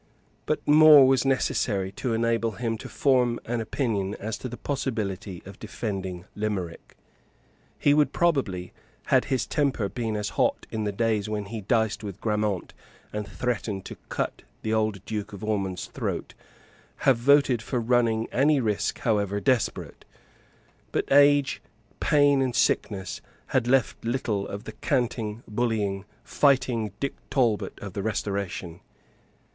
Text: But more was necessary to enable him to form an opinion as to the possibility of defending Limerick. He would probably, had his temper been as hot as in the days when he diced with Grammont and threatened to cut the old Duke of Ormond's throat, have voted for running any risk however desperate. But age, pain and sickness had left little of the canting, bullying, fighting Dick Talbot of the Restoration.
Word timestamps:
But 0.47 0.67
more 0.67 1.07
was 1.07 1.25
necessary 1.25 1.91
to 1.91 2.15
enable 2.15 2.53
him 2.53 2.75
to 2.79 2.89
form 2.89 3.39
an 3.45 3.61
opinion 3.61 4.15
as 4.15 4.35
to 4.39 4.49
the 4.49 4.57
possibility 4.57 5.43
of 5.45 5.59
defending 5.59 6.25
Limerick. 6.35 6.97
He 7.77 7.93
would 7.93 8.11
probably, 8.11 8.73
had 9.13 9.25
his 9.25 9.45
temper 9.45 9.89
been 9.89 10.15
as 10.15 10.29
hot 10.29 10.65
as 10.67 10.73
in 10.73 10.85
the 10.85 10.91
days 10.91 11.29
when 11.29 11.45
he 11.45 11.61
diced 11.61 12.03
with 12.03 12.19
Grammont 12.19 12.73
and 13.13 13.27
threatened 13.27 13.85
to 13.85 13.97
cut 14.09 14.41
the 14.63 14.73
old 14.73 15.05
Duke 15.05 15.33
of 15.33 15.43
Ormond's 15.43 15.85
throat, 15.85 16.33
have 17.05 17.17
voted 17.17 17.61
for 17.61 17.79
running 17.79 18.25
any 18.31 18.59
risk 18.59 18.97
however 19.01 19.39
desperate. 19.39 20.03
But 20.91 21.05
age, 21.11 21.61
pain 21.99 22.41
and 22.41 22.55
sickness 22.55 23.21
had 23.49 23.67
left 23.67 24.03
little 24.03 24.47
of 24.47 24.63
the 24.63 24.71
canting, 24.71 25.43
bullying, 25.47 26.05
fighting 26.23 26.91
Dick 26.99 27.13
Talbot 27.29 27.77
of 27.83 27.93
the 27.93 28.01
Restoration. 28.01 28.79